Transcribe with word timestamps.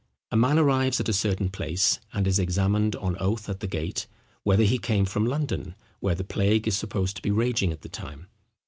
A 0.31 0.35
man 0.35 0.57
arrives 0.57 0.99
at 0.99 1.09
a 1.09 1.13
certain 1.13 1.51
place, 1.51 1.99
and 2.11 2.25
is 2.25 2.39
examined 2.39 2.95
on 2.95 3.15
oath 3.19 3.47
at 3.47 3.59
the 3.59 3.67
gate, 3.67 4.07
whether 4.41 4.63
he 4.63 4.79
came 4.79 5.05
from 5.05 5.27
London, 5.27 5.75
where 5.99 6.15
the 6.15 6.23
plague 6.23 6.67
is 6.67 6.75
supposed 6.75 7.15
to 7.17 7.21
be 7.21 7.29
raging 7.29 7.71
at 7.71 7.83
the 7.83 7.89
time. 7.89 8.25